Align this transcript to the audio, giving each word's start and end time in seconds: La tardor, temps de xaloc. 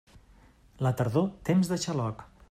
La 0.87 0.91
tardor, 1.01 1.27
temps 1.51 1.71
de 1.73 1.79
xaloc. 1.85 2.25